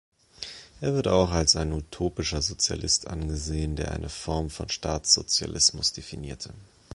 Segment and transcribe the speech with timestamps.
[0.79, 6.55] Er wird auch als ein utopischer Sozialist angesehen, der eine Form von Staatssozialismus definierte.